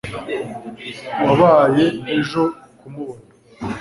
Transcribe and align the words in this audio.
wabaye 1.25 1.85
ejo 2.15 2.43
kumubona 2.79 3.23